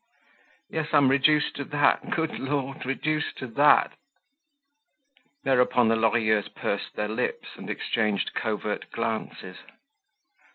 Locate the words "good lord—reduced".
2.09-3.37